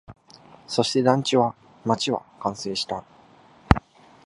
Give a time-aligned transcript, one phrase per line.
[0.65, 1.53] そして、団地は、
[1.85, 3.03] 街は完成した